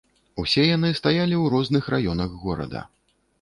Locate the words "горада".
2.47-2.81